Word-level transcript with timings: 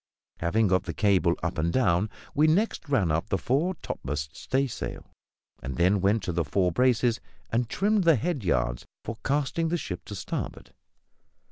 Having 0.39 0.69
got 0.69 0.85
the 0.85 0.95
cable 0.95 1.35
"up 1.43 1.59
and 1.59 1.71
down," 1.71 2.09
we 2.33 2.47
next 2.47 2.89
ran 2.89 3.11
up 3.11 3.29
the 3.29 3.37
fore 3.37 3.75
topmast 3.83 4.35
staysail, 4.35 5.05
and 5.61 5.75
then 5.75 6.01
went 6.01 6.23
to 6.23 6.31
the 6.31 6.43
fore 6.43 6.71
braces 6.71 7.21
and 7.51 7.69
trimmed 7.69 8.03
the 8.05 8.15
head 8.15 8.43
yards 8.43 8.83
for 9.05 9.19
casting 9.23 9.67
the 9.69 9.77
ship 9.77 10.03
to 10.05 10.15
starboard. 10.15 10.73